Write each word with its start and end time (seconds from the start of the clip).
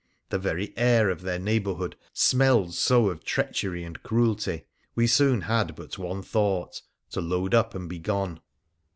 The 0.31 0.39
very 0.39 0.73
air 0.79 1.11
of 1.11 1.21
their 1.21 1.37
neighbourhood 1.37 1.95
smelled 2.11 2.73
so 2.73 3.09
of 3.11 3.23
treachery 3.23 3.83
and 3.83 4.01
cruelty 4.01 4.63
we 4.95 5.05
soon 5.05 5.41
had 5.41 5.75
but 5.75 5.99
one 5.99 6.23
thought— 6.23 6.81
to 7.11 7.21
load 7.21 7.53
up 7.53 7.75
and 7.75 7.87
be 7.87 7.99
gone. 7.99 8.39